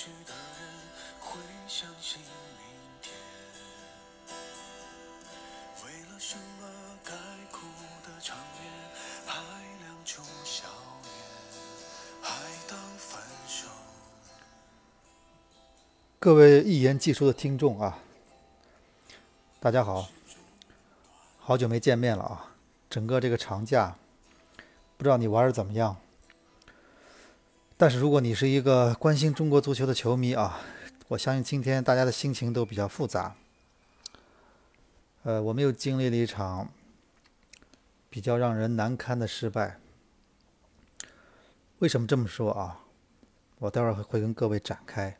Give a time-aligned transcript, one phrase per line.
[0.00, 0.66] 去的人
[1.20, 1.36] 会
[1.68, 2.64] 相信明
[3.02, 3.12] 天。
[5.84, 6.66] 为了什么
[7.04, 7.12] 该
[7.52, 7.66] 哭
[8.02, 8.72] 的场面
[9.26, 9.38] 还
[9.84, 10.64] 亮出笑
[11.04, 11.10] 颜，
[12.22, 12.32] 还
[12.66, 13.68] 当分手。
[16.18, 17.98] 各位一言既出的听众啊，
[19.60, 20.08] 大家好，
[21.38, 22.54] 好久没见面了啊！
[22.88, 23.94] 整个这个长假，
[24.96, 25.98] 不知道你玩的怎么样？
[27.80, 30.60] 但是如果你是一个关心中国足球的球迷啊，
[31.08, 33.34] 我相信今天大家的心情都比较复杂。
[35.22, 36.68] 呃，我们又经历了一场
[38.10, 39.78] 比较让人难堪的失败。
[41.78, 42.80] 为什么这么说啊？
[43.60, 45.16] 我待会儿会跟各位展开。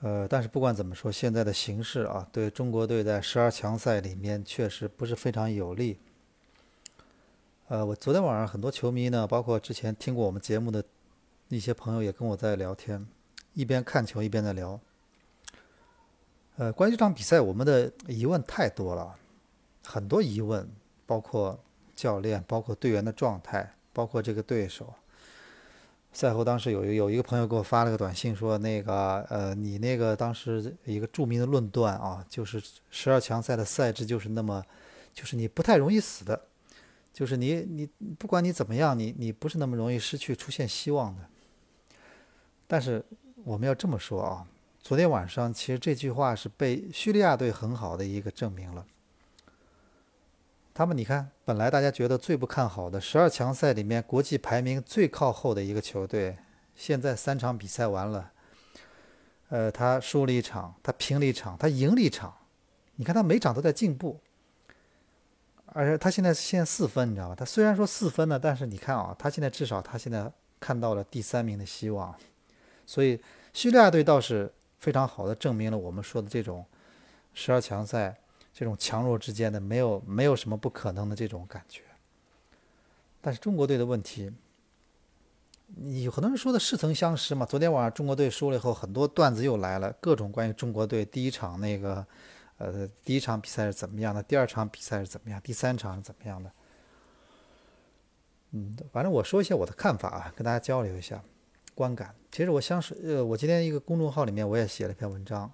[0.00, 5.98] 呃，但是不管怎么说，现在的形势啊，对中国队在十二强赛里面确实不是非常有利。
[7.72, 10.84] 呃，我昨天晚上很多球迷呢，包括之前听过我们节目的
[11.48, 13.08] 一些朋友也跟我在聊天，
[13.54, 14.78] 一边看球一边在聊。
[16.58, 19.14] 呃，关于这场比赛，我们的疑问太多了，
[19.86, 20.68] 很多疑问，
[21.06, 21.58] 包括
[21.96, 24.92] 教练，包括队员的状态，包括这个对手。
[26.12, 34.62] 赛后，当时有有一个朋友给我发了个短信，说那个呃，你那个当时一个著名的论断啊，就是十二强赛的赛制就是那么，
[35.14, 36.38] 就是你不太容易死的。
[37.12, 37.86] 就是你，你
[38.18, 41.28] 不管你怎么样，你你不是那么容易失去出现希望的。
[42.66, 43.04] 但是
[43.44, 44.46] 我们要这么说啊，
[44.80, 48.86] 昨天晚上其实这句话是被叙利亚队很好的一个证明了。
[50.72, 56.38] 他们你看，本来大家觉得最不看好的十二强赛里面国际排名最靠后的一个球队，
[56.74, 58.32] 现在三场比赛完了，
[59.50, 62.34] 呃，他输了一场，他平了一场，他赢了一场，
[62.96, 64.18] 你看他每场都在进步。
[65.74, 67.34] 而且他现在现在四分，你知道吧？
[67.34, 72.14] 他虽然说四分呢，但是你看啊，他现在至少他现在看到了第三名的希望，
[72.84, 73.18] 所以
[73.54, 76.64] 叙利亚队倒是非常好的证明了我们说的这种
[77.32, 78.14] 十二强赛
[78.52, 81.80] 这种强弱之间的没有没有什么不可能的这种感觉。
[83.22, 84.30] 但是中国队的问题，
[85.76, 87.46] 你很多人说的似曾相识嘛。
[87.46, 92.06] 昨天晚上中国队输了以后，很多段子又来了，各种关于中国队第一场那个。
[92.62, 94.22] 呃，第一场比赛是怎么样的？
[94.22, 95.40] 第二场比赛是怎么样？
[95.42, 96.52] 第三场是怎么样的？
[98.52, 101.22] 嗯，反正我说一下我的看法啊，跟大家交流一下
[101.74, 102.14] 观感。
[102.30, 105.50] 其实我相是，呃，我今天一个公众号里面我也写了一篇文章，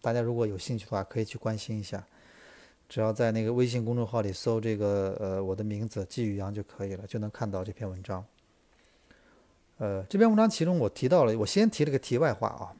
[0.00, 2.04] 大家如果有兴趣的话，可以去关心一下。
[2.88, 8.24] 只要在那个微信公众号里搜这个呃我的名字季宇阳就可以了，就能看到这篇文章。
[9.78, 12.74] 呃，这篇文章其中我提到了，我先提了个题外话啊，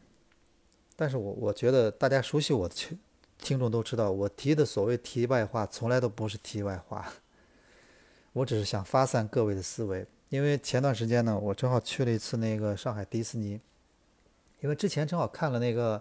[0.97, 2.75] 但是我我觉得大家熟悉我的
[3.41, 7.13] 听众都知道，我提的所谓题外话，从来都不是题外话。
[8.33, 10.07] 我只是想发散各位的思维。
[10.29, 13.59] 因为前段时间呢，我正好去了一次那个上海迪士尼，
[14.61, 16.01] 因为之前正好看了那个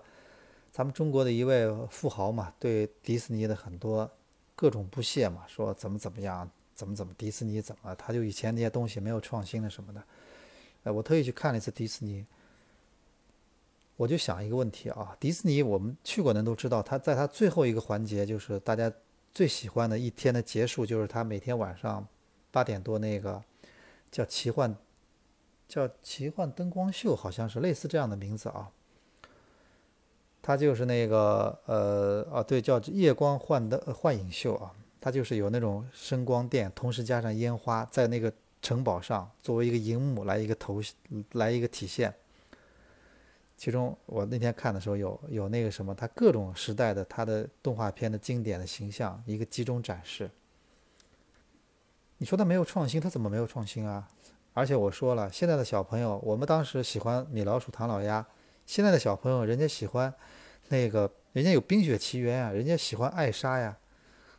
[0.72, 4.08] 咱们中国的一位富豪嘛，对迪士尼的很多
[4.56, 10.04] 各种不屑嘛，说怎么怎么样，怎么怎么迪士尼怎么，他就以前那些东西没有创新的什么的。
[10.84, 12.24] 哎，我特意去看了一次迪士尼。
[14.00, 18.90] 我就想一个问题啊，迪士尼我们去过的人都知道，他在他最后一个环节，就是大家
[19.34, 22.08] 最喜欢的一天的结束，就是他每天晚上
[22.50, 23.44] 八点多那个
[24.10, 24.74] 叫奇幻
[25.68, 28.72] 叫奇幻灯光秀，好像是类似这样的名字啊。
[30.42, 34.72] 它就是那个呃啊对，叫夜光幻灯幻影秀啊，
[35.02, 40.82] 它就是有那种声光电，同时加上烟花，在那个城堡上作为一个荧幕来一个头
[41.34, 42.16] 来一个体现。
[43.60, 50.32] 其中我那天看的时候有有那个什么，它各种时代的它的动画片的经典的形象一个集中展示。
[52.20, 54.08] 你说它没有创新，它怎么没有创新啊？
[54.54, 58.26] 而且我说了，现在的小朋友，我们当时喜欢米老鼠、唐老鸭，
[58.66, 60.14] 现在的小朋友人家喜欢
[60.70, 63.78] 那个，人家有冰雪奇缘啊，人家喜欢艾莎呀，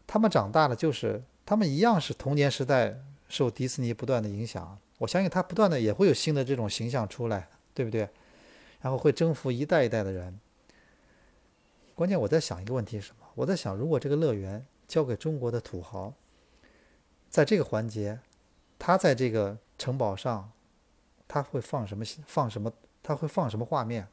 [0.06, 2.96] 他们长大了就是他们一样是童年时代
[3.28, 8.08] 受迪士尼不断的影响，我相信他不断的也会有新的这种形象出来，对不对？
[8.80, 10.38] 然后会征服一代一代的人。
[11.94, 13.26] 关键我在想一个问题是什么？
[13.34, 16.14] 我在想，如果这个乐园交给中国的土豪，
[17.28, 18.20] 在这个环节，
[18.78, 20.50] 他在这个城堡上，
[21.28, 22.04] 他会放什么？
[22.26, 22.72] 放什么？
[23.02, 24.08] 他会放什么画面？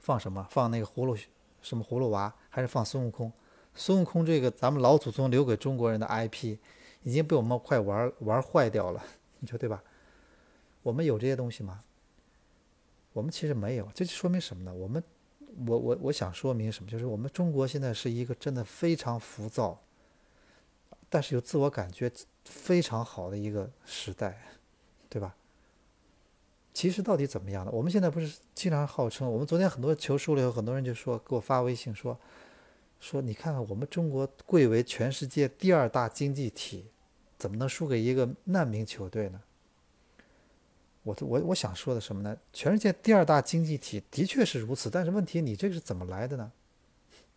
[0.00, 0.46] 放什么？
[0.50, 1.16] 放那个葫芦
[1.62, 3.32] 什么葫芦娃，还是放孙悟空？
[3.74, 6.58] 孙悟空这个咱们老祖宗留给中国人的 IP，
[7.02, 9.04] 已经被我们快玩玩坏掉了，
[9.38, 9.82] 你说对吧？
[10.82, 11.84] 我们有这些东西吗？
[13.18, 14.72] 我们其实没有，这就说明什么呢？
[14.72, 15.02] 我们，
[15.66, 16.88] 我我我想说明什么？
[16.88, 19.82] 就是我们中国现在是一个真的非常浮躁，
[21.08, 22.08] 但是有自我感觉
[22.44, 24.40] 非常好的一个时代，
[25.08, 25.34] 对吧？
[26.72, 27.72] 其实到底怎么样的？
[27.72, 32.16] 我们现在不是经常号称，我们昨天很多球输了以后，很多人就说给我发微信说，
[33.00, 36.86] 说你看看我们中国贵为全世界第二大经济体，
[37.36, 39.42] 怎么能输给一个难民球队呢？
[41.08, 42.36] 我我我想说的什么呢？
[42.52, 46.52] 全世界第二大经济体的确是如此，但是问题你这个是怎么来的呢？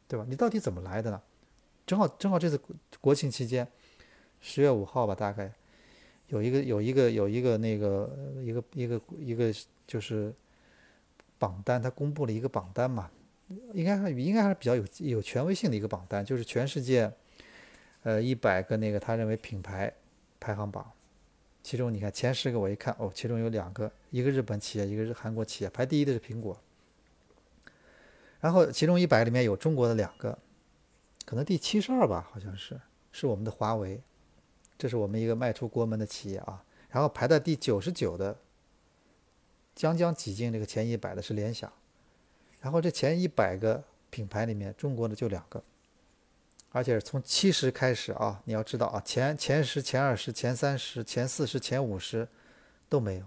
[0.09, 0.25] 对吧？
[0.27, 1.21] 你到底怎么来的呢？
[1.85, 2.59] 正好正好这次
[2.99, 3.65] 国庆期间，
[4.41, 5.51] 十月五号吧，大概。
[6.27, 8.09] 有一个有一个有一个那个
[8.41, 9.53] 一个一个一个
[9.85, 10.33] 就是
[11.37, 13.09] 榜单，他公布了一个榜单嘛，
[13.73, 17.11] 应该应该还是比较有有权威性的一个榜单，就是全世界
[18.03, 19.93] 呃一百个那个他认为品牌
[20.39, 20.89] 排行榜，
[21.63, 26.59] 其中你看前十个我一看哦，其中有两个，一个日本企业，一个是韩国企业，排第一的是苹果，
[28.39, 30.37] 然后其中一百里面有中国的两个，
[31.25, 32.79] 可能第七十二吧，好像是
[33.11, 34.01] 是我们的华为。
[34.77, 38.35] 这是我们一个迈出国门的企业啊，然后排在第九十九的，
[39.75, 41.71] 将将挤进这个前一百的是联想，
[42.61, 45.63] 然后这前一百个品牌里面，中国的就两个，
[46.71, 52.27] 而且是从七十开始啊，你要知道啊，前前十、前二十、前三十、前四十、前五十
[52.87, 53.25] 都没有，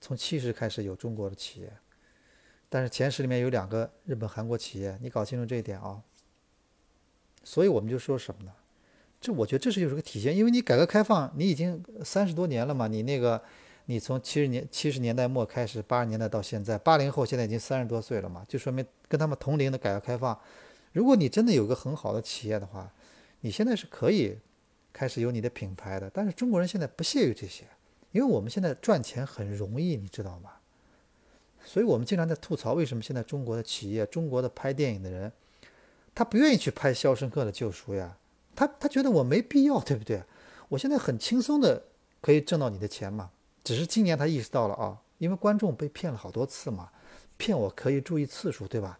[0.00, 1.72] 从七十开始有中国的企业，
[2.68, 6.00] 但是前十里面有两个日本、韩国企业，你搞清楚这一点啊，
[7.44, 8.52] 所以我们就说什么呢？
[9.20, 13.40] 这我觉得这是就是个体现，因为你改革开放，你已经三十多年了嘛，你那个，
[13.84, 20.36] 你从七十年七十年代末开始，八十年代到现在，八零后现在已经三十多岁了嘛，就说明跟他们同龄的改革开放，
[20.92, 22.92] 如果你真的有个很好的企业的话，
[23.40, 24.38] 你现在是可以
[24.92, 26.10] 开始有你的品牌的。
[26.12, 27.64] 但是中国人现在不屑于这些，
[28.12, 30.50] 因为我们现在赚钱很容易，你知道吗？
[31.64, 35.32] 所以我们经常在吐槽，为什么现在中国的企业、中国的拍电影的人，
[36.14, 38.18] 他不愿意去拍《肖申克的救赎》呀？
[38.54, 40.22] 他他觉得我没必要，对不对？
[40.68, 41.84] 我现在很轻松的
[42.20, 43.30] 可以挣到你的钱嘛。
[43.64, 46.90] 只是今年他意识到了啊，因为观众被骗了好多次嘛，
[47.36, 48.98] 骗我可以注意次数，对吧？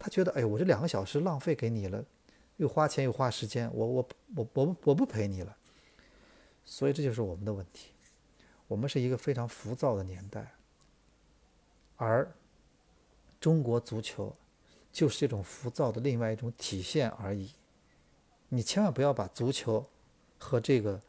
[0.00, 2.02] 他觉得，哎，我这两个小时浪费给你了，
[2.56, 5.54] 又花钱又花时间，我我我我我不陪你了。
[6.64, 7.90] 所以这就是我们的问题。
[8.66, 10.54] 我们是一个非常浮躁的年代，
[11.96, 12.32] 而
[13.38, 14.34] 中国足球
[14.90, 17.52] 就是这种浮躁的另外一种体现而已。
[18.48, 19.84] 你千万不要把足球
[20.38, 21.00] 和这个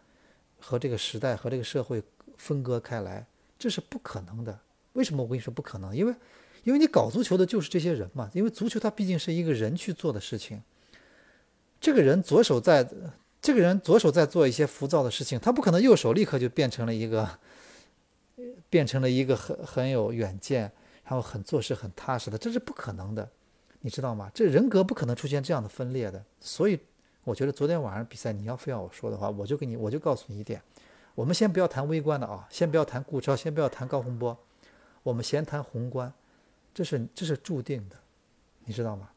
[0.59, 2.03] 和这个时代和这个社会
[2.37, 3.25] 分割开来，
[3.57, 4.59] 这是不可能的。
[4.93, 5.95] 为什么我跟你说不可能？
[5.95, 6.13] 因为
[6.63, 8.29] 因为你搞足球的就是这些人嘛。
[8.33, 10.61] 因为足球它毕竟是一个人去做的事情。
[11.79, 12.87] 这个人左手在，
[13.41, 17.29] 这个人左手在做一些浮躁的事情，他不可能右手立刻就变成了一个
[18.69, 20.71] 变成了一个很很有远见，
[21.03, 23.29] 然后很做事很踏实的，这是不可能的，
[23.81, 24.29] 你知道吗？
[24.33, 26.79] 这人格不可能出现这样的分裂的，所以。
[27.23, 30.59] 我觉得昨天晚上比赛，你要非要我说的话，我就给你，我就告诉你一点，
[31.13, 34.35] 我们先不要谈微观的啊，先不要谈顾超，先不要谈高洪波，
[35.03, 36.11] 我们先谈宏观，
[36.73, 37.95] 这是这是注定的，
[38.65, 39.09] 你知道吗？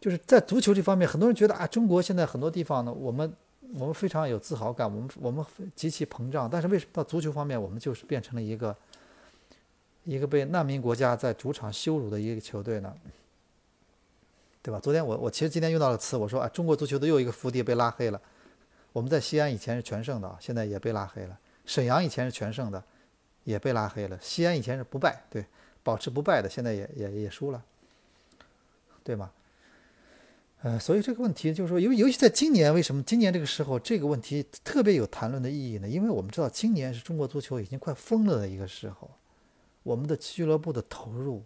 [0.00, 3.32] 就是在足球这方面，很多人觉得啊，中国现在很多地方呢，我们
[3.74, 5.44] 我们非常有自豪感，我们我们
[5.74, 8.74] 极其膨胀，但是为什么到足球方面，我们就是变成了一个
[10.04, 12.94] 一个被难民国家在主场羞辱的一个球队呢？
[14.62, 14.78] 对吧？
[14.78, 18.20] 昨天我我其实今天用到了词，我说啊，中国足球的又一个福地被拉黑了。
[18.92, 21.38] 我们在西安以前是全胜的，现在也被拉黑了。
[21.64, 22.82] 沈阳以前是全胜的，
[23.44, 24.18] 也被拉黑了。
[24.20, 25.44] 西安以前是不败，对，
[25.82, 27.62] 保持不败的，现在也也也输了，
[29.02, 29.30] 对吗？
[30.62, 35.88] 呃，所以这个问题就是说，尤尤其在今年，为什么今年这个时候这个问题特别有谈论的意义呢？
[35.88, 39.10] 因为我们知道今年是中国足球已经快疯了的一个时候，
[39.82, 41.42] 我们的俱乐部的投入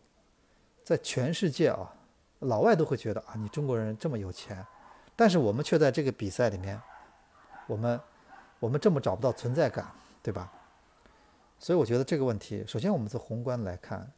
[0.83, 1.95] 在全世界啊。
[2.41, 4.67] 老外都会觉得啊，你中国人这么有钱，
[5.17, 6.79] 但是我们却在这个比赛里面，
[7.67, 7.99] 我们
[8.59, 9.91] 我们这么找不到存在感，
[10.23, 10.53] 对吧？
[11.59, 14.13] 所以我觉得这个问题，首先我们从宏观来看，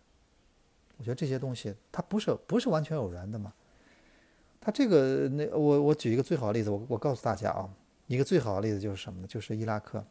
[0.97, 3.53] 我觉得这些东西它不是不是完全偶然的嘛。
[4.61, 7.69] 它这个那我我举一个最好的例子，我我告诉大家啊，
[8.07, 9.26] 一个最好的例子就是什么呢？
[9.26, 10.05] 就是伊拉克。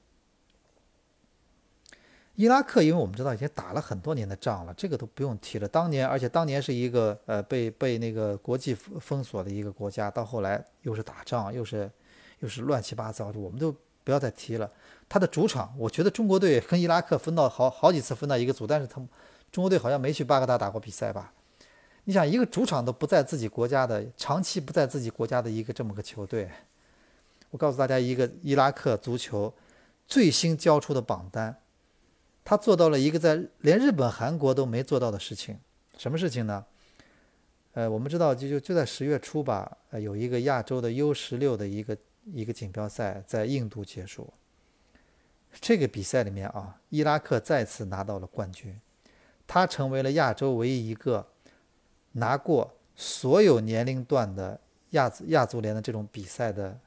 [2.36, 5.66] 伊拉克，因为我们知道已经打了很多年的仗了，这个都不用提了。
[5.66, 11.90] 当年，而且当年是一个呃被被那个国际封锁的一个国家，到后来又是打仗，又是
[12.40, 13.74] 又是乱七八糟的，我们都
[14.04, 14.70] 不要再提了。
[15.08, 19.08] 他的主场，我觉得中国队跟伊拉克分到好好几次分到一个组，但是他们
[19.56, 21.32] 中国队好像没去巴格达打过比赛吧？
[22.04, 26.52] 你想，一个主场都不在自己国家的，长期不在自己国家的一个这么个球队，
[27.52, 29.54] 我告诉大家一个伊拉克足球
[30.06, 31.56] 最新交出的榜单。
[32.44, 35.58] 他做到了一个在连日本、韩国都没做到的事情，
[35.98, 36.66] 什么事情呢？
[37.72, 44.34] 呃，我们知道，就就就在十月初吧，呃，有一个亚洲的 U 十六的一个一个锦标赛在印度结束，
[45.62, 48.78] 这个比赛里面啊，伊拉克再次拿到了冠军，
[49.48, 51.26] 他成为了亚洲唯一一个
[52.14, 54.60] 拿过所有年龄段的
[54.92, 56.80] 亚亚足联的这种比赛的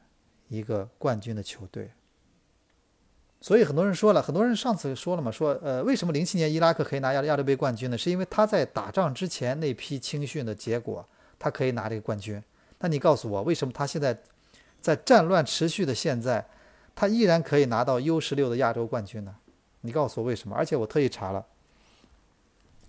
[0.48, 1.90] 一个冠军的球队。
[3.40, 7.96] 所以很多人说了，很多人上次说了嘛，说呃，为什么零七年伊拉克可以拿亚亚洲杯冠军呢？
[7.96, 11.06] 是因为他在打仗之前那批青训的结果，
[11.38, 12.42] 他可以拿这个冠军。
[12.80, 14.18] 那你告诉我，为什么他现在
[14.80, 16.44] 在战乱持续的现在，
[16.96, 19.36] 他依然可以拿到 U 十六的亚洲冠军呢？
[19.82, 20.56] 你告诉我为什么？
[20.56, 21.46] 而且我特意查了，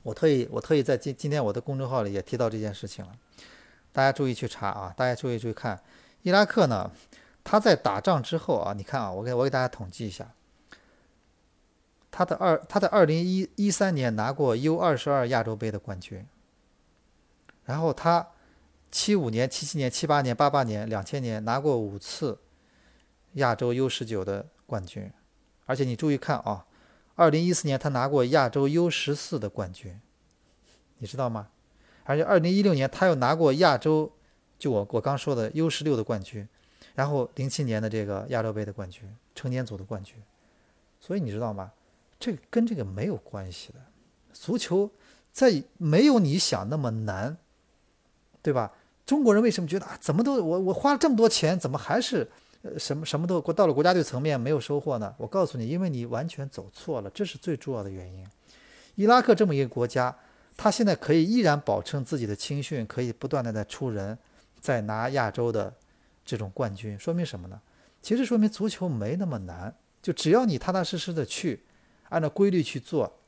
[0.03, 3.11] 我特意我特意在今今天我的公众号里也提到这件事情了，
[3.91, 5.81] 大家注意去查啊，大家注意注意看，
[6.23, 6.91] 伊拉克呢，
[7.43, 10.33] 他在打仗之后啊，你看啊，我给我给大家统计一下。
[12.11, 16.25] 他的二，他在二零一一三年拿过 U 二十二亚洲杯的冠军，
[17.65, 18.27] 然后他
[18.91, 22.39] 七五年、七七年、七八年、八八年、两千年拿过五次
[23.33, 25.11] 亚洲 U 十九的冠军，
[25.65, 26.65] 而且你注意看啊，
[27.19, 29.99] 二零一四年他拿过亚洲 U 十四的冠军，
[30.99, 31.49] 你知道吗？
[32.05, 34.09] 而且二零一六年他又拿过亚洲，
[34.57, 36.47] 就我我刚说的 U 十六的冠军，
[36.95, 39.03] 然后零七年的这个亚洲杯的冠军，
[39.35, 40.15] 成年组的冠军，
[41.01, 41.73] 所以你知道吗？
[42.17, 43.79] 这个跟这个没有关系的，
[44.31, 44.89] 足球
[45.33, 47.35] 在没有你想那么难，
[48.41, 48.71] 对吧？
[49.05, 55.13] 中国人为什么觉得啊，怎么都我我花了这么多钱，怎么还是呃什么什么都到了国家队层面没有收获呢？
[55.17, 58.27] 我告诉你，因为你完全走错了，这是最重要的原因。
[58.95, 60.15] 伊拉克这么一个国家，
[60.57, 64.17] 他现在可以依然保证自己的青训，可以不断的在出人，
[64.59, 65.73] 在拿亚洲的
[66.25, 67.61] 这种冠军，说明什么呢？
[68.01, 71.63] 其实说明足球没那么难，就只要你踏踏实实的去。
[72.09, 73.19] 按照规律去做，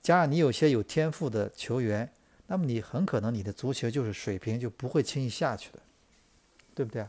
[0.00, 2.10] 加上你有些有天赋的球员，
[2.46, 5.78] 那么你很可能你的足球就是水平就不会轻易下去的，
[6.74, 7.04] 对不对？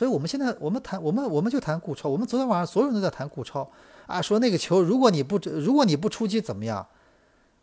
[0.00, 3.70] 所以我们现在我们谈我们我们就谈顾超，我们昨天晚上所有人都在谈顾超
[4.06, 6.86] 啊，说那个球如果你不如果你不出击怎么样？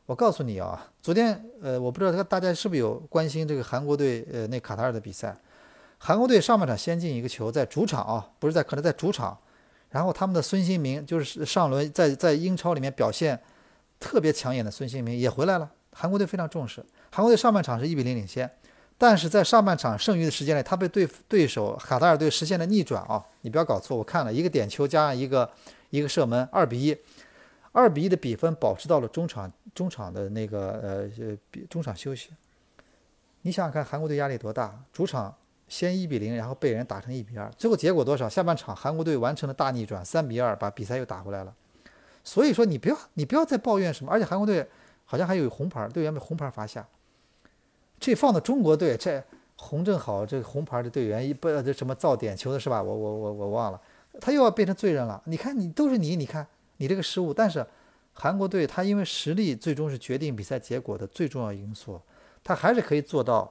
[0.05, 5.35] 我告诉你啊，昨天呃我不知道大家是不是有关心这个韩国队呃那卡塔尔的比赛，
[5.97, 9.35] 韩国队上半场先进一个球在主场啊，不是在可能在主场。
[9.89, 13.41] 然后他们的孙兴民就是上轮在在英超里面表现
[13.99, 16.85] 特别抢眼的孙兴民也回来了，韩国队非常重视。
[17.11, 18.47] 韩国队上半场是一比零领先，
[18.97, 23.23] 但是在上半场剩余的时间内，他被对对手卡塔尔队实现了逆转啊！
[23.41, 25.49] 你不要搞错，我看了一个点球加上一个
[25.89, 26.97] 一个射门，二比一，
[27.71, 31.37] 二比一的比分保持到了中场中场的那个呃呃
[31.69, 32.29] 中场休息。
[33.43, 34.83] 你想想看，韩国队压力多大？
[34.91, 35.35] 主场。
[35.69, 38.29] 先一比零，然后被人打成一比二，最后结果多少？
[38.29, 41.53] 下半场韩国队完成了大逆转，三比二把比赛又打回来了。
[42.23, 44.65] 所以说你不要你不要再抱怨什么，而且韩国队
[45.03, 46.87] 好像还有红牌，队员被红牌罚下。
[47.99, 49.23] 这放到中国队，这
[49.55, 52.81] 洪正好这个红牌的队员一不这什么造点球的是吧？
[52.81, 53.81] 我我我我忘了，
[54.21, 55.21] 他又要变成罪人了。
[55.25, 56.45] 你看你都是你，你看
[56.77, 57.65] 你这个失误，但是
[58.13, 61.99] 韩国队他因为实力最终是决定比赛结果的最重要因素，
[62.43, 63.49] 他还是可以做到。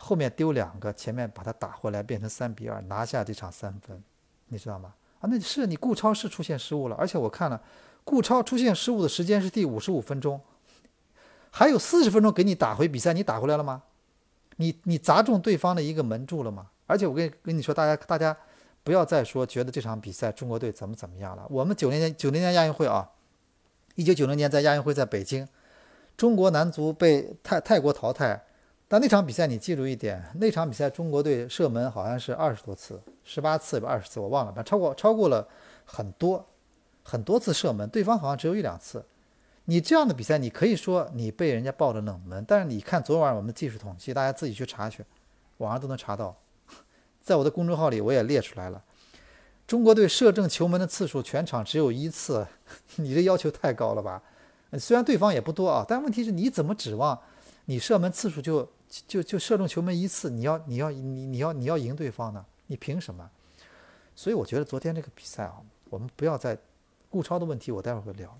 [0.00, 4.00] 后面丢两个，前面把他打回来，变成三比二，拿下这场三分，
[4.46, 4.94] 你知道吗？
[5.18, 7.60] 啊，那是你顾超是出现失误了，而且我看了，
[8.04, 10.40] 顾超出现失误的时间是第五十五分钟，
[11.58, 13.82] 还有四十分钟给你打回比赛，你打回来了吗？
[14.58, 16.68] 你你砸中对方的一个门柱了吗？
[16.86, 18.36] 而且我跟跟你说，大家大家
[18.84, 21.44] 不要再说觉得这场比赛中国队怎么怎么样了。
[21.50, 23.10] 我们九零年九零年亚运会啊，
[23.96, 25.48] 一九九零年在亚运会在北京，
[26.16, 28.40] 中国男足被泰泰国淘汰。
[28.86, 35.48] 但那场比赛你记住一点，那场比赛中国队射门好像是二十多次，十八次吧，二十次我忘了，反正超过超过了
[35.84, 36.46] 很多
[37.02, 39.04] 很多次射门，对方好像只有一两次。
[39.70, 45.04] 你这样的比赛，你可以说你被人家爆了冷门，但是你看昨晚我们的技术统计，大家自己去查去，
[45.58, 46.34] 网上都能查到，
[47.20, 48.82] 在我的公众号里我也列出来了，
[49.66, 52.46] 中国队射正球门的次数全场只有一次，
[52.96, 54.22] 你这要求太高了吧？
[54.78, 57.20] 虽然对方也不多啊，但问题是你怎么指望
[57.66, 58.68] 你射门次数就？
[59.06, 62.42] 就就射中球门一次，你要你要你你要你要赢对方呢？
[62.68, 63.30] 你凭什么？
[64.16, 65.60] 所以我觉得昨天这个比赛啊，
[65.90, 66.56] 我们不要再
[67.10, 68.34] 顾超的问题，我待会儿会聊。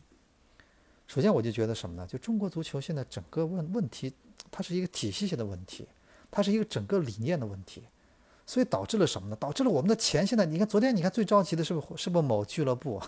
[1.08, 2.06] 首先我就觉得什么呢？
[2.06, 4.12] 就中国足球现在整个问问题，
[4.50, 5.88] 它是一个体系性的问题，
[6.30, 7.82] 它是一个整个理念的问题，
[8.46, 9.36] 所以导致了什么呢？
[9.40, 13.00] 导致了我们的钱现在，你看昨天你看最着急的是不是是不是某俱乐部？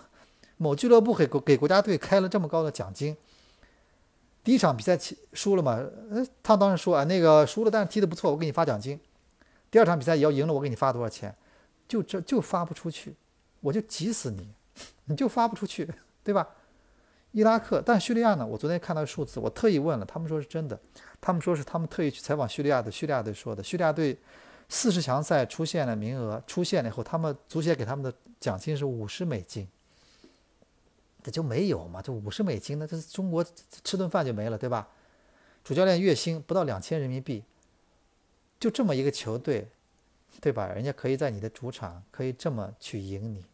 [0.57, 3.15] 某俱乐部给给国家队开了这么高的奖金。
[4.43, 4.97] 第一场比赛
[5.33, 5.73] 输了嘛？
[6.09, 8.99] 呃，他当时说啊，那个输了，但是踢得不错，我给你发奖金。
[9.69, 11.35] 第二场比赛也要赢了，我给你发多少钱？
[11.87, 13.13] 就这就发不出去，
[13.59, 14.47] 我就急死你，
[15.05, 15.87] 你就发不出去，
[16.23, 16.47] 对吧？
[17.31, 18.45] 伊拉克，但叙利亚呢？
[18.45, 20.77] 我昨天看到数字，我特意问了，他们说是真的，
[21.21, 24.17] 他们说是他们特意去采访叙利亚的，叙利亚队说的，叙利亚队
[24.67, 29.67] 四十强赛出现了名额，出现了以后，他们足协给他们的奖金是五十美金，
[31.23, 33.45] 这就没有嘛，这五十美金，那这中国
[33.83, 34.89] 吃顿饭就没了，对吧？
[35.63, 37.43] 主教练月薪不到两千人民币，
[38.59, 39.69] 就这么一个球队，
[40.41, 40.67] 对吧？
[40.67, 43.45] 人家可以在你的主场可以这么去赢你，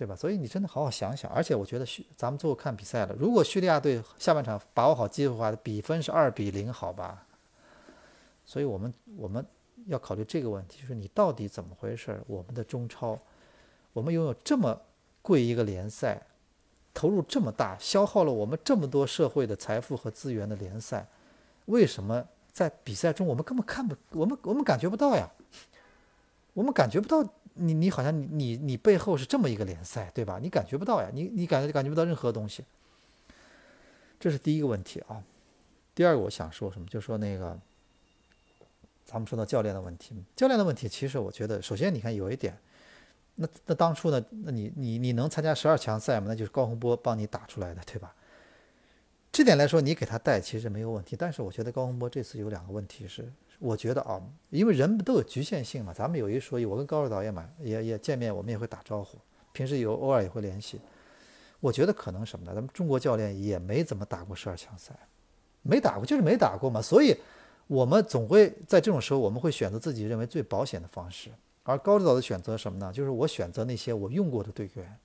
[0.00, 0.16] 对吧？
[0.16, 1.30] 所以你真的好好想想。
[1.30, 7.26] 而且我觉得叙，咱们最后看比赛了，如果叙利亚队下半场把握好机会的话，比分是二比零，好吧？
[8.46, 9.44] 所以我们我们
[9.84, 12.18] 要考虑这个问题，就是你到底怎么回事？
[12.26, 13.18] 我们的中超，
[13.92, 14.80] 我们拥有这么
[15.20, 16.22] 贵一个联赛。
[16.92, 21.06] 投入这么大，消耗了我们这么多社会的财富和资源的联赛，
[21.66, 25.30] 为什么在比赛中我们根本看不，我们我们感觉不到呀？
[26.52, 27.22] 我们感觉不到
[27.60, 30.38] 你你好像你你你背后是这么一个联赛，对吧？
[30.40, 31.10] 你感觉不到呀？
[31.12, 32.64] 你你感觉感觉不到任何东西。
[34.18, 35.22] 这是第一个问题啊。
[35.94, 37.58] 第二个我想说什么，就说那个，
[39.04, 42.56] 咱们说到教练的问题，教练的问题，其实我觉得，首先你看有一点。
[43.36, 44.22] 那那当初呢？
[44.30, 46.26] 那你你你能参加十二强赛吗？
[46.28, 48.14] 那就是高洪波帮你打出来的，对吧？
[49.32, 51.16] 这点来说，你给他带其实没有问题。
[51.16, 55.92] 但是我觉得高洪波这次有两个问题是，我觉得啊，因为人都有局限性嘛。
[55.92, 59.18] 咱们有一说一，我跟高指导也蛮也也见面，我们也会打招呼，
[59.52, 60.80] 平时有偶尔也会联系。
[61.60, 62.54] 我觉得可能什么呢？
[62.54, 64.98] 咱们中国教练也没怎么打过十二强赛，
[65.62, 66.80] 没打过就是没打过嘛。
[66.80, 67.14] 所以，
[67.66, 71.30] 我们总会在这种时候，我们会选择自己认为最保险的方式。
[71.62, 72.90] 而高指导的选择什么呢？
[72.90, 74.96] 就是我选择那些我用过的队员。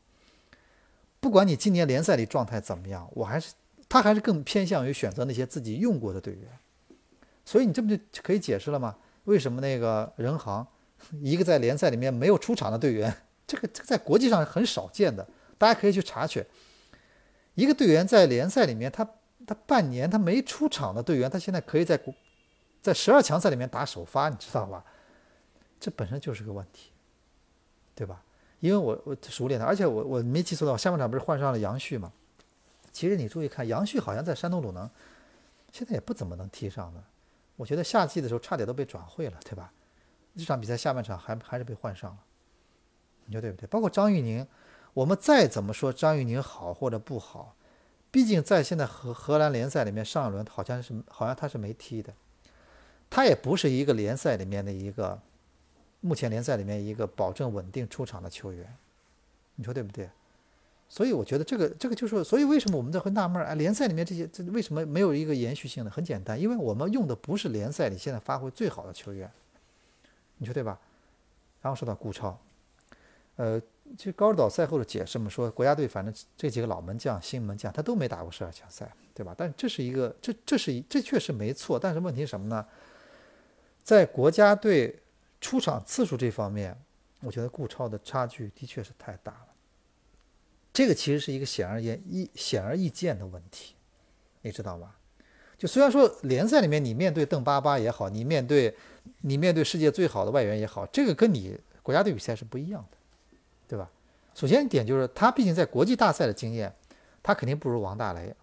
[1.20, 3.54] 不管你今年联赛里状态怎么样，我还是
[3.90, 6.44] 他还是更偏向于选择那些自己用过的队员。
[7.46, 8.98] 所以你这不就可以解释了吗？
[9.26, 10.66] 为什么那个人行
[11.22, 16.44] 一个在联赛里面没有出场的队员， 这个这个在国际上很少见的，大家可以去查询。
[17.54, 19.08] 一个队员在联赛里面，他
[19.46, 22.14] 他半年他没出场的队员，他现在可以在国
[22.82, 24.84] 在十二强赛里面打首发，你知道吧？
[25.80, 26.92] 这本身就是个问题，
[27.94, 28.24] 对吧？
[28.60, 32.12] 因为我我熟练的，而且我我没记错的话，下半场不是换上了杨旭吗？
[32.92, 34.90] 其实你注意看，杨旭好像在山东鲁能，
[35.72, 37.04] 现在也不怎么能踢上的。
[37.56, 39.72] 我觉得夏季的时候差点都被转会了，对吧？
[40.36, 42.18] 这场比赛下半场还还是被换上了，
[43.26, 43.68] 你说对不对？
[43.68, 44.46] 包括张玉宁，
[44.94, 47.56] 我们再怎么说张玉宁好或者不好，
[48.12, 52.14] 毕竟在现在荷荷兰联赛里面上一轮好像是好像他是没踢的，
[53.10, 55.22] 他也不是一个联赛里面的一个。
[56.02, 58.78] 目前联赛里面一个保证稳定出场的球员，
[59.56, 60.08] 你说对不对？
[60.88, 63.56] 所以我觉得这个这个就是，所以为什么我们在会纳闷儿啊？
[63.56, 65.90] 联赛里面这些这为什么没有一个延续性呢？
[65.90, 69.30] 很简单，因为我们用的不是联赛里现在发挥最好的球员，
[70.38, 70.80] 你说对吧？
[71.62, 72.40] 然后说到顾超，
[73.36, 73.60] 呃，
[73.98, 79.34] 其实高指导赛后的解释嘛，说国家队反正这几个老门将、新门将他都没打过十二强赛，对吧？
[79.38, 82.66] 但这是一个这这是一这确实没错，但是问题什么呢？
[83.84, 85.00] 在国家队。
[85.42, 86.76] 出场次数这方面，
[87.20, 89.45] 我觉得顾超的差距的确是太大。
[90.76, 93.76] 这个其实是一个显而易显而易见的问题，
[94.42, 94.94] 你知道吗？
[95.58, 98.76] 就虽然说联赛里面你面对邓巴巴也好，你面对
[99.22, 102.98] 你面对世界最好的外援也好，这个跟你国家队比赛是不一样的，
[103.70, 103.90] 对吧？
[104.34, 106.76] 首先一点就是他毕竟在国际大赛的经验，
[107.24, 108.36] 他肯定不如王大雷，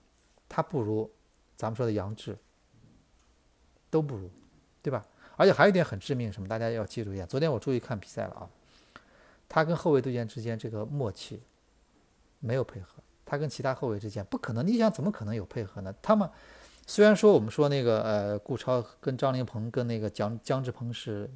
[0.48, 1.10] 他不如
[1.54, 2.34] 咱们说的杨志，
[3.90, 4.30] 都不如，
[4.80, 5.04] 对吧？
[5.36, 6.48] 而且还有一点很致命，什么？
[6.48, 7.26] 大家要记住一点。
[7.26, 8.48] 昨天我注意看比赛了啊，
[9.50, 11.38] 他跟后卫队员之间这个默契
[12.42, 14.66] 没有配合，他跟其他后卫之间不可能。
[14.66, 15.94] 你想怎么可能有配合呢？
[16.02, 16.28] 他们
[16.86, 21.30] 虽然说我们说那个呃，顾超跟张琳芃跟那个姜姜志鹏是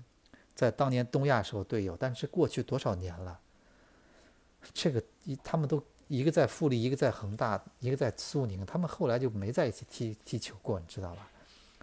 [0.54, 3.40] 在当年东亚时候队友，但是过去多少年了，
[4.74, 5.02] 这个
[5.42, 11.28] 他们都一个在富力，一个在恒大，一个在苏宁，他们后来就没在一起踢踢球过，你知道吧？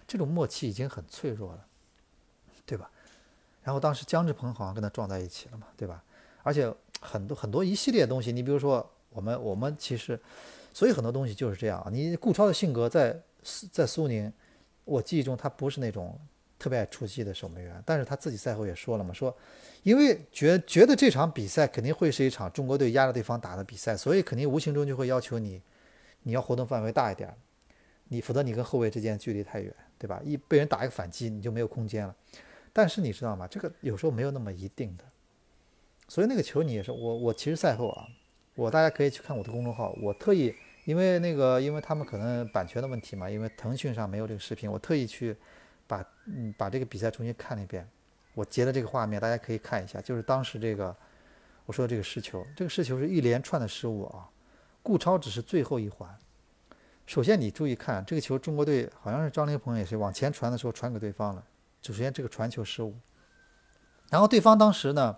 [0.06, 1.66] 这种默契已经很脆弱了。
[2.66, 2.90] 对吧？
[3.62, 6.02] 然后当时姜志鹏好像跟他撞在一起了嘛，对吧？
[6.42, 10.20] 而且很多很多一系列东西，你比如说我们我们其实，
[10.74, 11.82] 所以很多东西就是这样。
[11.90, 13.18] 你顾超的性格在
[13.72, 14.30] 在苏宁，
[14.84, 16.18] 我记忆中他不是那种
[16.58, 19.34] 特别爱出击的守门员，但是他自己赛后也说了嘛，说
[19.82, 25.62] 因为觉觉得这场比赛肯定会是一场中国队压着对方打的比赛，所以肯定无形中就会要求你，
[26.22, 27.32] 你要活动范围大一点，
[28.08, 30.20] 你否则你跟后卫之间距离太远，对吧？
[30.24, 32.14] 一被人打一个反击，你就没有空间了。
[32.72, 33.46] 但是你知道吗？
[33.46, 35.04] 这个有时候没有那么一定的，
[36.08, 38.08] 所以那个球你也是我我其实赛后啊，
[38.54, 45.36] 我大家可以去看我的公众号，我特意因为那个因为他们可能版权的问题嘛，因为腾讯上没有这个视频，我特意去
[45.86, 47.88] 把嗯把这个比赛重新看了一遍，
[48.34, 50.94] 我截的这个画面大家可以看一下，就是当时这个
[51.66, 54.28] 我说的这个失球，这个失球是一连串的失误啊，
[54.82, 56.08] 顾超只是最后一环。
[57.06, 61.44] 首先你注意看这个球，中国队好像是张琳鹏也是往前传的时候传给对方了。
[61.82, 62.94] 首先，这个传球失误，
[64.10, 65.14] 然后对方当时呢，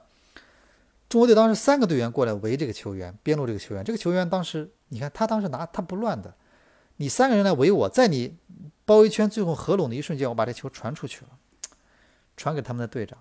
[1.16, 6.34] 中国队当时三个队员过来围这个球员，边路这个球员，这个球员当时你看他当时拿他不乱的，
[6.96, 8.36] 你三个人来围我，在你
[8.84, 11.30] 包围圈最后合拢的一瞬间，我把这球传出去了，
[12.36, 13.18] 传给他们的队长。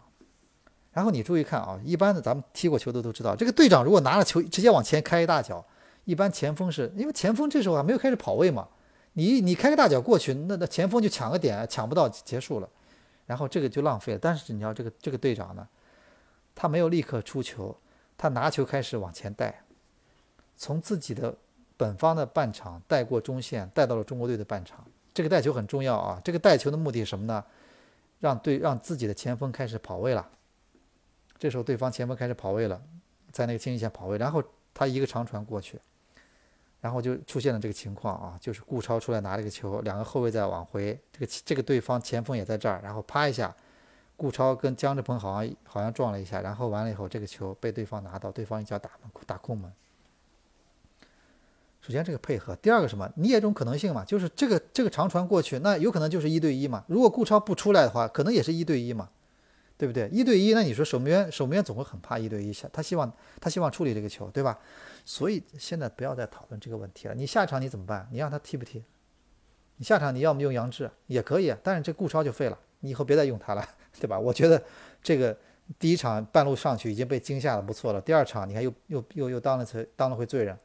[0.91, 5.65] 然后你注意看啊，一般的咱们踢过球的都知道，这个队长如果拿了球直接往前开一大脚，
[6.03, 8.67] 一般前锋是因为前锋这时候还没有开始跑位嘛，
[9.13, 12.67] 你你开个大脚过去，那那前锋就抢个点，抢不到结束了，
[13.25, 14.19] 然后这个就浪费了。
[14.21, 15.65] 但是你要这个这个队长呢，
[16.53, 17.73] 他没有立刻出球，
[18.17, 19.61] 他拿球开始往前带，
[20.55, 21.35] 从自己的
[21.77, 24.85] 本方的半场带过中线，带到了中国队的半场。
[25.13, 27.43] 这个带球很重要啊，这个带球的目的是什么呢？
[28.19, 30.29] 让对让自己的前锋开始跑位了。
[31.37, 32.81] 这时候对方前锋开始跑位了，
[33.31, 34.41] 在那个清一线跑位，然后
[34.73, 35.79] 他一个长传过去，
[36.79, 43.53] 然后就出现了这个情况啊，就是顾超出来拿这个球，两个后卫在往回，这个这个对方前锋也在这儿，然后啪一下，
[44.17, 49.71] 顾超跟姜志鹏好像好像撞了一下，然后完了以后这个球被对方拿到，对方一脚打门打空门。
[51.81, 53.11] 首先这个配合，第二个什么？
[53.15, 56.83] 你也种可能性嘛，就是这个这个长传过去，那有可能就是一对一嘛。
[56.87, 59.09] 如果顾超不出来的话，可能也是一对一嘛。
[59.77, 60.07] 对不对？
[60.07, 64.57] 一对一，那你说守门员守门员总会很怕一对一下，他希望他希望处理这个球，对吧？
[65.03, 67.13] 所以现在不要再讨论这个问题了。
[67.13, 68.07] 你下场你怎么办？
[68.09, 68.81] 你让他踢不踢？
[69.75, 73.67] 你下场你要么用杨志也可以，但是这顾超就废了，你以后别再用他了，
[73.99, 74.19] 对吧？
[74.19, 74.61] 我觉得
[75.01, 75.35] 这个
[75.79, 80.57] 第一场半路上去已经被惊吓的不错了，第二场你看又又又又当了次当了回罪人。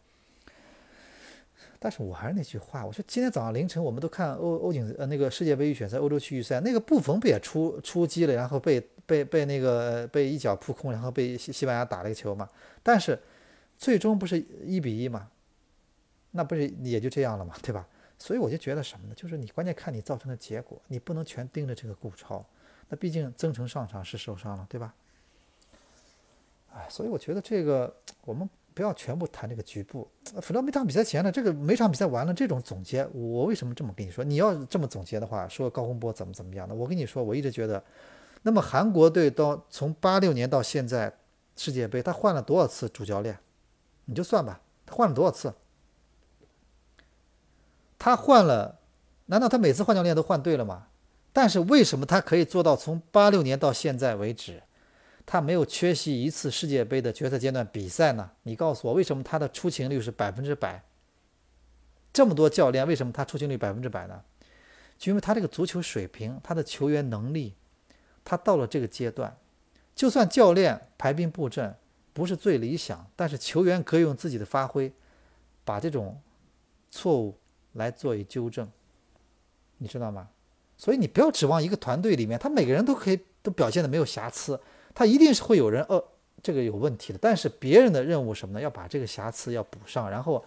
[1.78, 12.46] 但是我还是那句话，我说今天早上凌晨我们都看欧欧锦呃那个世界杯预选赛欧洲区预赛，那个布冯不也出出击了，然后被被被那个被一脚扑空，然后被西西班牙打了一个球嘛？
[12.82, 13.18] 但是
[13.78, 15.28] 最终不是一比一嘛？
[16.32, 17.88] 那不是也就这样了嘛，对吧？
[18.18, 19.14] 所以我就觉得什么呢？
[19.16, 22.44] 就是你关键看你造成的结果，你不能全盯着这个顾超，
[22.90, 24.94] 那毕竟曾诚上场是受伤了，对吧？
[26.74, 28.46] 哎，所以我觉得这个我们。
[28.72, 30.08] 不要全部谈这个局部，
[30.40, 34.22] 反正每场比赛前呢，这个每场比赛完了这种总结，我为什么这么跟你说？
[34.22, 36.74] 你要这么总结的话，说高洪波怎么怎么样的？
[36.74, 37.82] 我跟你说，我一直觉得，
[38.42, 41.12] 那么韩国队到从八六年到现在
[41.56, 43.36] 世界杯，他换了多少次主教练？
[44.04, 45.52] 你就算吧，他换了多少次？
[47.98, 48.78] 他换了，
[49.26, 50.86] 难道他每次换教练都换对了吗？
[51.32, 54.62] 但是为什么他可以做到从八六年到现在为止？
[55.26, 58.32] 他没有缺席一次世界杯的决赛阶段比赛呢？
[58.42, 60.82] 你告诉我，为什么他的出勤率是百分之百？
[62.12, 64.24] 这么多教练，为什么他出勤率百分之百呢？
[64.98, 67.54] 就因为他这个足球水平，他的球员能力，
[68.24, 69.36] 他到了这个阶段，
[69.94, 71.76] 就算教练排兵布阵
[72.12, 74.92] 不是最理想，但是球员可以用自己的发挥，
[75.64, 76.20] 把这种
[76.90, 77.38] 错误
[77.74, 78.68] 来做以纠正，
[79.78, 80.28] 你知道吗？
[80.80, 84.58] 所以你不要指望一个团队里面，他每个人都可以都表现的没有瑕疵。
[84.94, 86.02] 他一定是会有人，呃，
[86.42, 87.18] 这个有问题的。
[87.20, 88.60] 但是别人的任务什么呢？
[88.62, 90.42] 要把这个瑕疵要补上，然后，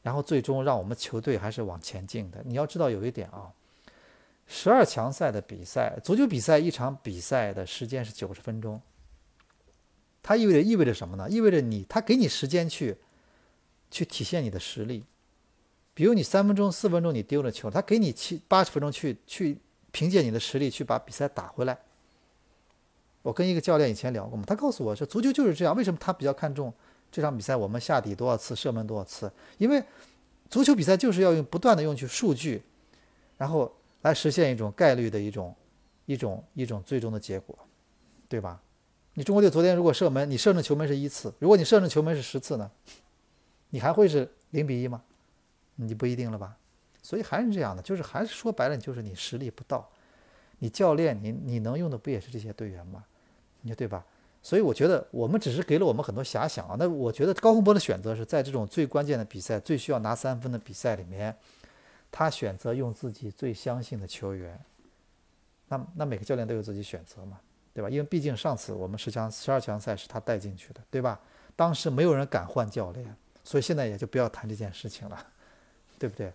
[0.00, 2.42] 然后最终让我们球队还是往前进的。
[2.46, 3.52] 你要知道有一点啊，
[4.46, 8.80] 十二强赛的比赛，足球比赛一场比赛的时间是九十分钟。
[10.22, 11.28] 它意味着意味着什么呢？
[11.28, 12.96] 意味着你他给你时间去，
[13.90, 15.04] 去体现你的实力。
[15.92, 19.58] 比如你三分钟、四分钟你丢了球，他给你七八十分钟去去
[19.94, 21.78] 凭借你的实力去把比赛打回来。
[23.22, 25.74] 我跟一个教练以前聊过嘛，他告诉我说，足球就是这样。
[25.76, 26.74] 为什么他比较看重
[27.12, 29.32] 这场比赛我们下底多少次，射门多少次？
[29.56, 29.82] 因为
[30.50, 32.60] 足球比赛就是要用不断的用去数据，
[33.38, 35.54] 然后来实现一种概率的一种
[36.06, 37.56] 一种一种最终的结果，
[38.28, 38.60] 对吧？
[39.14, 42.68] 你中国队昨天如果射门，你射中球门是一次，如果你射中球门是十次呢，
[43.70, 45.00] 你还会是零比一吗？
[45.76, 46.56] 你不一定了吧？
[47.04, 49.86] 所以还是这样的，就是还是说白了，就是你实力不到，
[50.60, 53.04] 你教练你你能用的不也是这些队员吗？
[53.60, 54.02] 你说对吧？
[54.42, 56.76] 所以我觉得我们只是给了我们很多遐想啊。
[56.78, 61.36] 那我觉得高洪波的选择是在这种最关键的比赛、最需要拿三分的比赛里面，
[62.10, 64.58] 他选择用自己最相信的球员。
[65.68, 67.38] 那那每个教练都有自己选择嘛，
[67.72, 67.90] 对吧？
[67.90, 71.20] 因为毕竟上次我们十强、十二强赛是他带进去的，对吧？
[71.56, 75.26] 当时没有人敢换教练，所以现在也就不要谈这件事情了，
[75.98, 76.32] 对不对？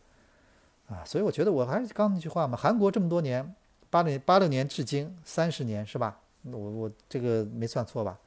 [0.89, 3.55] 啊，所以我觉得我还是刚那句话嘛，韩国这么多年，
[3.89, 6.19] 八零八六年至今三十年，是吧？
[6.43, 8.17] 我我这个没算错吧？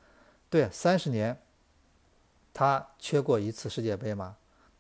[0.49, 1.37] 对，三十年，
[2.55, 4.37] 他缺过一次世界杯吗？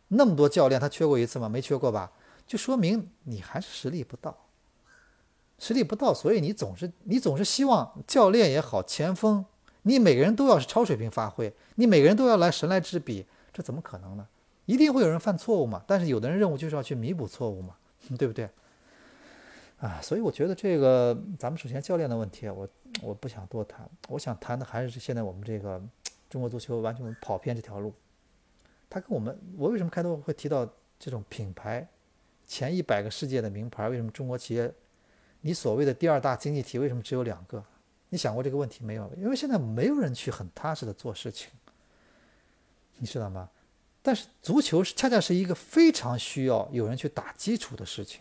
[0.08, 1.48] 那么多教练，他缺过一次吗？
[1.48, 2.12] 没缺过吧？
[2.46, 4.36] 就说明你还是实力不到，
[5.58, 9.44] 实力不到，所以你总是你总是希望教练也好，前锋，
[9.82, 14.28] 你每个人都要是超水平发挥，你每个人都要来神来之笔，这怎么可能呢？
[14.66, 15.82] 一定会有人犯错误嘛？
[15.86, 17.76] 但是有的人任务就是要去弥补错误嘛，
[18.18, 18.48] 对不对？
[19.78, 22.68] 啊，所以我觉得这个咱们首先教练的问题，我
[23.02, 25.82] 我不想多谈，我想谈的还是现在我们这个
[26.30, 27.92] 中国足球完全跑偏这条路。
[28.88, 31.88] 他跟我们，我为什么开头会提到这种品牌
[32.46, 33.88] 前一百个世界的名牌？
[33.88, 34.72] 为什么中国企业，
[35.40, 37.64] 你所谓的第二大经济体为什么只有两个？
[38.10, 39.10] 你想过这个问题没有？
[39.16, 41.50] 因为现在没有人去很踏实的做事情，
[42.98, 43.48] 你知道吗？
[44.02, 48.20] 但是足球是恰恰是一个非常需要有人去打基础的事情。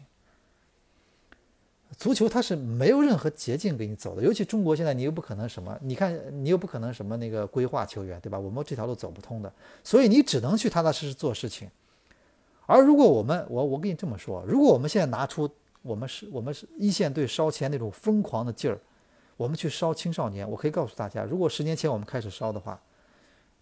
[1.97, 8.39] 足球它是没有任何捷径给你走的，尤其中国现在你又不可能什么，你看你又不可能什么那个规划球员，对吧？
[8.39, 9.51] 我们这条路走不通的，
[9.83, 11.69] 所以你只能去踏踏实实做事情。
[12.65, 15.49] 而如果我们，我我跟你这么说，如果我们现在拿出
[15.81, 18.79] 我们是我们是一线队烧钱那种疯狂的劲儿。
[19.37, 22.79] 我们去烧青少年，我可以告诉大家，如果十年前我们开始烧的话，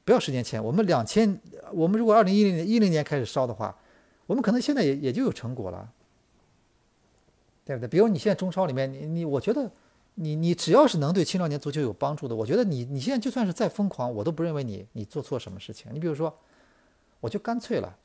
[0.10, 1.40] 不要十年前，我们两千，
[1.72, 3.78] 我们如果二零一零年一零年开始烧的话，
[4.26, 5.88] 我们可能现在也也就有成果了，
[7.64, 7.88] 对不对？
[7.88, 9.72] 比如你现在中超里面，你你，我觉得
[10.16, 15.92] 你你只要是能对青少年足球有帮助的，我觉得你你现在就算是再疯狂，我都不认为你你做错什么事情。
[15.94, 16.36] 你比如说，
[17.20, 17.96] 我就干脆了，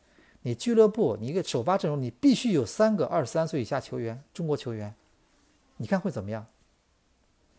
[0.42, 4.94] 你俱乐部你一个首发阵容，你必须有三个二十三岁以下球员，中国球员，
[5.78, 6.46] 你看会怎么样？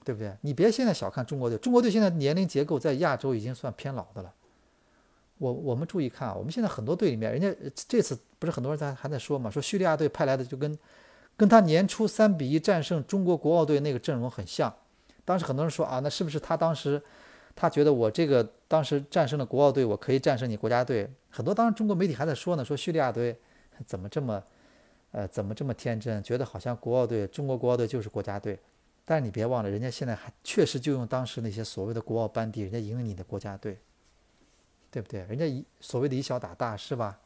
[0.06, 0.32] 对不对？
[0.42, 4.32] 你别现在小看中国队，中国队现在年龄结构在亚洲已经算偏老的了。
[5.40, 10.78] 我我们注意看啊，我们现在很多队里面，人家这次不是很多人在还在说嘛，说叙利亚队派来的就跟
[11.36, 14.74] 跟他年初三比一战胜中国国奥队那个阵容很像。
[15.26, 17.02] 当时很多人说啊，那是不是他当时
[17.56, 21.10] 他觉得我这个当时战胜了国奥队，我可以战胜你国家队？
[21.32, 23.36] 很多当时中国媒体还在说呢，说叙利亚队
[23.86, 24.42] 怎么这么
[25.12, 28.58] 呃怎么这么天真，觉得好像国奥队中国国奥队就是国家队。
[29.06, 33.78] 但是你别忘了，人家现在还确实就用当时那些所谓的国奥班底，人家赢了你的国家队，
[34.90, 35.22] 对不对？
[35.26, 37.20] 人家以所谓的以小打大是吧？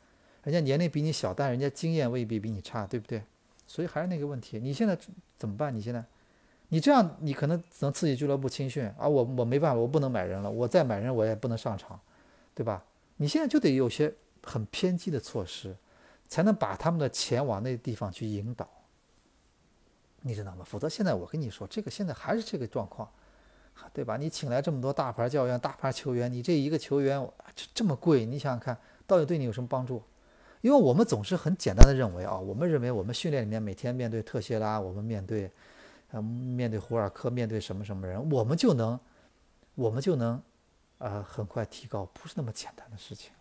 [0.43, 3.23] 人家年龄比你小，但人家经验未必比你差，对不对？
[3.65, 4.97] 所以还是那个问题，你现在
[5.37, 5.73] 怎么办？
[5.73, 6.03] 你现在，
[6.69, 9.07] 你这样你可能只能刺激俱乐部青训啊！
[9.07, 11.99] 我我没办法，我不能买人了，我再买人我也不能上场，
[12.53, 12.83] 对吧？
[13.17, 14.13] 你现在就得有些
[14.43, 15.75] 很偏激的措施，
[16.27, 18.67] 才能把他们的钱往那地方去引导。
[20.21, 20.63] 你知道吗？
[20.65, 23.09] 否则现在我跟你说，这个现在还是这个状况，
[23.93, 24.17] 对吧？
[24.17, 27.19] 你请来这么多大牌教练、大牌球员，你这一个球员
[27.55, 28.77] 这这么贵，你想想看，
[29.07, 30.03] 到底对你有什么帮助？
[30.61, 35.49] 因为我们总是很简单的认为啊，我们认为我们训练里面每天面对特谢拉，我们面对，
[36.11, 38.99] 呃，面对胡尔克，面对什么什么人，我们就能，
[39.75, 40.41] 我们就能，
[40.97, 43.31] 呃，很快提高，不是那么简单的事情，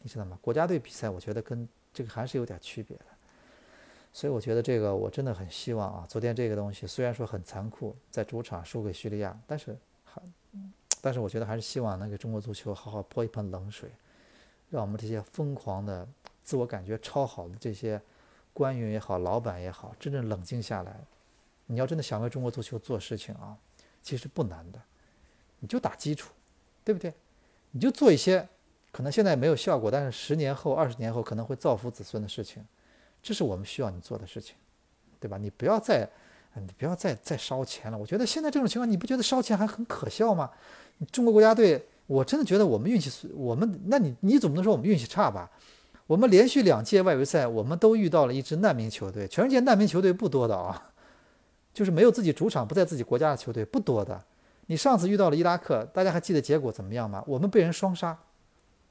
[0.00, 0.38] 你知道吗？
[0.40, 3.04] 国家队比赛，我觉得跟这个还是有点区别的。
[4.16, 10.22] 所以我觉得这个我真的很希望啊，昨天这个东西虽然说很残酷，在主场输给叙利亚，但是还，
[11.02, 13.90] 但是我觉得还是希望能给中国足球好好泼一盆冷水，
[14.70, 16.08] 让我们这些疯狂的、
[16.42, 18.00] 自我感觉超好的这些
[18.54, 20.98] 官员也好、老板也好，真正冷静下来。
[21.66, 23.54] 你要真的想为中国足球做事情啊，
[24.02, 24.80] 其实不难的，
[25.58, 26.32] 你就打基础，
[26.82, 27.12] 对不对？
[27.72, 28.48] 你就做一些
[28.90, 32.64] 可能现在没有效果，但是十年后、二十年后可能会造福子孙的事情。
[33.26, 34.54] 这是我们需要你做的事情，
[35.18, 35.36] 对吧？
[35.36, 36.08] 你不要再，
[36.54, 37.98] 你不要再再烧钱了。
[37.98, 40.48] 我觉得现在这种情况，你不觉得烧钱还很可笑吗？
[41.10, 45.50] 中国国家队，我真的觉得我们运气，我们那你你总不能说我们运气差吧？
[46.06, 49.26] 我们连续两届外围赛，我们都遇到了一支难民球队。
[49.26, 50.92] 全世界难民球队不多的啊，
[51.74, 54.24] 就是没有自己主场、不在自己国家的球队不多的。
[54.66, 57.24] 你上次遇到了伊拉克，大家还记得结果怎么样吗？
[57.26, 58.16] 我们被人双杀，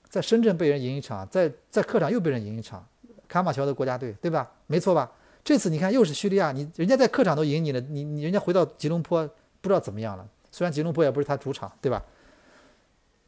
[0.10, 2.86] 在深圳被人赢一场，在在客场又被人赢一场。
[3.28, 4.52] 卡马乔的国家队，对吧？
[4.68, 5.12] 没错吧？
[5.44, 9.28] 这次你看又是叙利亚，你人家在客场都赢你了，你你人家回到吉隆坡
[9.62, 10.28] 不知道怎么样了。
[10.52, 12.04] 虽然吉隆坡也不是他主场，对吧？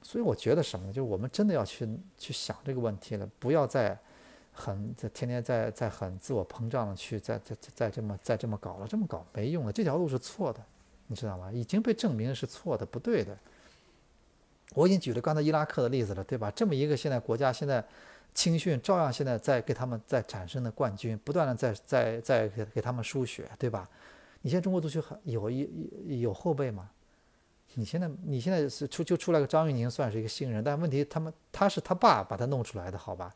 [0.01, 0.91] 所以我觉得什么呢？
[0.91, 3.95] 就是我们真的要去去想这个问题了，不要再
[4.51, 10.60] 很在天天在在很自我膨胀的去再再再这么再这么搞了，这么搞没用的，这条路是错的，
[11.05, 11.51] 你知道吗？
[11.51, 13.38] 已经被证明是错的，不对的。
[14.73, 16.51] 我已经举了刚才伊拉克的例子了，对吧？
[16.55, 17.86] 这么一个现在国家现在。
[18.38, 23.89] 青训照样现在在给他们在产生的冠军，不断的在在在给给他们输血，对吧？
[24.43, 26.88] 你现在中国足球还有一有后辈吗？
[27.73, 33.34] 你现在你现在是出就出来个张玉宁，算是一个新人，但问题他们他是他爸把他弄出来的，好吧？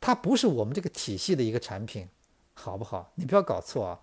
[0.00, 2.08] 他不是我们这个体系的一个产品，
[2.54, 3.12] 好不好？
[3.16, 4.00] 你不要搞错啊！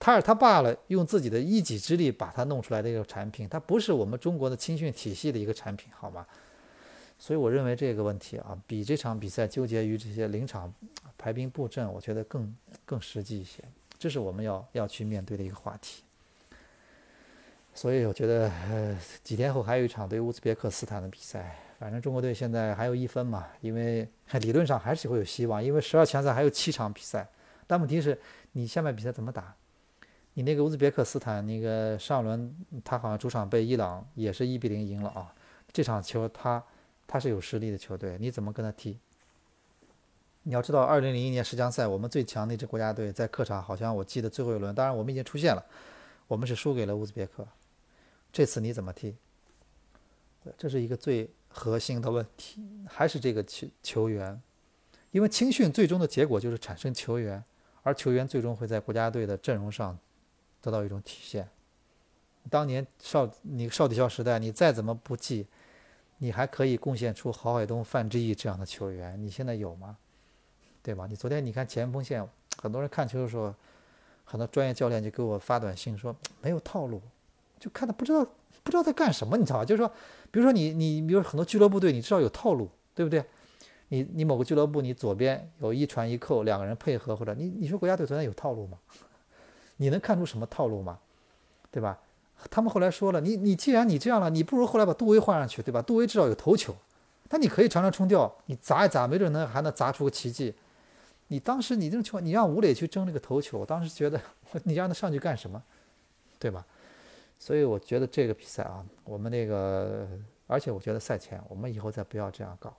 [0.00, 6.26] 他是他爸了，用自己的一己之力把他弄出来的一个产品，他不是我们中国的青训体系的一个产品，好吗？
[7.18, 10.72] 所以我认为这个问题啊，比这场比赛纠结于这些临场
[11.16, 13.64] 排兵布阵，我觉得更更实际一些。
[13.98, 16.02] 这是我们要要去面对的一个话题。
[17.74, 21.56] 所以我觉得，呃，几天后还有一场对乌兹别克斯坦的比赛。
[21.78, 24.06] 反正中国队现在还有一分嘛，因为
[24.40, 27.26] 理论上还是会有希望，因为十二强赛还有七场比赛。
[27.66, 28.18] 但问题是，
[28.52, 29.54] 你下面比赛怎么打？
[30.34, 35.34] 你那个乌兹别克斯坦那个上轮他好像主场被伊朗也是一比零赢了啊。
[35.72, 36.62] 这场球他。
[37.06, 38.98] 他是有实力的球队，你怎么跟他踢？
[40.42, 45.64] 你要知道，二零零一年十强赛，我们最强那支国家队在客场，好像我记得最后一轮，当然我们已经出现了，
[46.28, 47.46] 我们是输给了乌兹别克。
[48.32, 49.16] 这次你怎么踢？
[50.56, 54.40] 这是一个最核心的问题，还是这个球球员？
[55.10, 57.42] 因为青训最终的结果就是产生球员，
[57.82, 59.98] 而球员最终会在国家队的阵容上
[60.60, 61.48] 得到一种体现。
[62.48, 65.48] 当年少你少体校时代，你再怎么不济，
[66.18, 69.96] 你还可以贡献出郝海东、范志毅这样的球员，你现在有吗？
[70.82, 71.06] 对吧？
[71.06, 72.26] 你昨天你看前锋线，
[72.56, 73.54] 很多人看球的时候，
[74.24, 77.02] 很多专业教练就给我发短信说没有套路，
[77.58, 78.24] 就看他不知道
[78.62, 79.64] 不知道在干什么，你知道吧？
[79.64, 79.88] 就是说，
[80.30, 83.24] 比如说你你比如很多俱乐部队，你知道有套路，对不对？
[83.88, 88.78] 你你某个俱乐部，你左边有一传一扣，两个人配合或者你你说国家队昨天有套路吗？
[89.78, 90.98] 你能看出什么套路吗？
[91.70, 91.98] 对吧？
[92.50, 95.82] 他们后来说了，你你既然你这样了，你不如后来把杜威换上去，对吧？
[95.82, 96.74] 杜威至少有头球，
[97.28, 100.54] 但你可以常常冲吊，你砸一砸，没准能还能砸出个奇迹。
[101.28, 104.20] 你当时你这种情况，你让吴磊去争这个头球，我当时觉得
[104.62, 105.60] 你让他上去干什么，
[106.38, 106.64] 对吧？
[107.38, 110.08] 所以我觉得这个比赛啊，我们那个，
[110.46, 112.76] 而且我觉得赛前我们以后再不要这样搞了。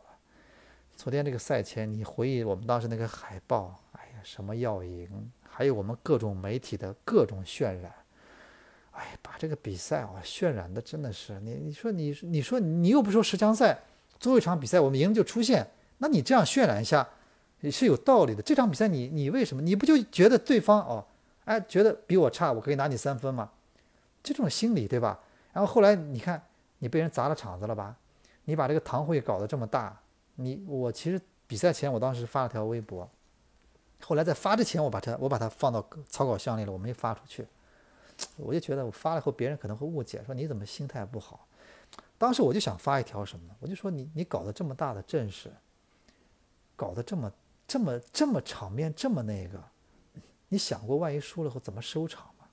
[0.95, 7.93] 昨天这个赛前，你回忆我们当时那个海报，哎呀，什么要赢，还有我们各种媒体的各种渲染，
[9.37, 13.79] 这个比赛啊渲染的真的是你，你说你你说你又不说十强赛
[14.19, 15.65] 最后一场比赛我们赢就出现，
[15.99, 17.07] 那你这样渲染一下。
[17.61, 18.41] 也是有道理的。
[18.43, 21.03] 这场比赛，你你为什么你不就觉得对方哦，
[21.45, 23.49] 哎，觉得比我差，我可以拿你三分吗？
[24.21, 25.19] 这种心理对吧？
[25.53, 26.39] 然后后来你看，
[26.77, 27.95] 你被人砸了场子了吧？
[28.45, 29.99] 你把这个堂会搞得这么大，
[30.35, 33.09] 你我其实比赛前我当时发了条微博，
[34.03, 37.43] 后来在发之前我把它我把它放到草稿箱里了，我没发出去。
[38.37, 41.47] 我就觉得我发了以后别人可能会误解，说你怎么心态不好？
[42.17, 43.55] 当时我就想发一条什么呢？
[43.59, 45.51] 我就说你你搞得这么大的阵势，
[46.75, 47.31] 搞得这么。
[47.67, 49.61] 这么这么场面这么那个，
[50.47, 52.47] 你想过万一输了后怎么收场吗？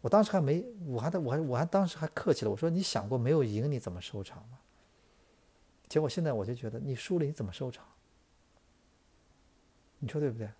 [0.00, 4.58] 我当时还没，我还我还我还当时还客气了，我说你想过没有赢你怎么收场吗？
[5.86, 7.86] 结果现在我就觉得你输了你怎么收场？
[10.00, 10.50] 你说对不对？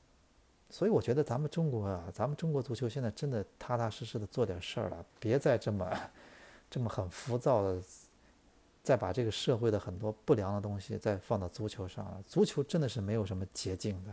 [0.73, 5.89] 所以我觉得咱们中国啊，咱们中国足球现在真的踏踏实实的做点事儿了，别再这么
[6.69, 7.81] 这么很浮躁的。
[8.85, 14.13] 再把这个社会的很多不良的东西再放到足球上了，足球真的是没有什么捷径的，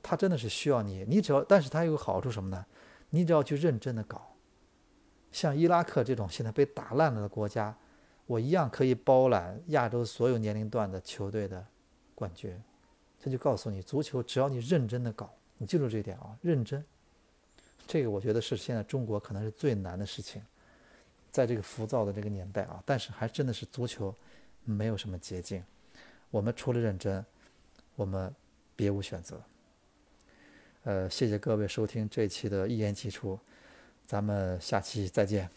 [0.00, 2.64] 它真的是需要你，你只要，但是它有个好处什么呢？
[3.10, 4.36] 你只要去认真的搞，
[5.32, 7.76] 像伊拉克这种现在被打烂了的国家，
[8.26, 11.66] 我一样可以包揽亚洲所有年龄段的球队的
[12.14, 12.62] 冠军。
[13.18, 15.28] 这就告诉你，足球只要你认真的搞，
[15.62, 16.84] 你记住这一点啊，认真，
[17.86, 20.42] 这个我觉得是现在中国可能是最难的事情。
[21.30, 24.12] 在这个浮躁的这个年代啊，但是还真的是足球
[24.64, 25.62] 没有什么捷径，
[26.32, 27.24] 我们除了认真，
[27.94, 28.34] 我们
[28.74, 29.40] 别无选择。
[30.82, 33.38] 呃，谢谢各位收听这期的一言既出，
[34.04, 35.48] 咱们下期再见。